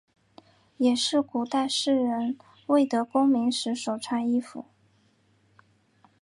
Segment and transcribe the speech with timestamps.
[0.77, 4.65] 也是古代士人未得功名时所穿衣服。